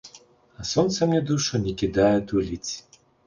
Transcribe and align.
А 0.61 0.63
сонца 0.69 1.07
мне 1.11 1.19
душу 1.31 1.61
не 1.67 1.73
кідае 1.83 2.17
туліць. 2.31 2.73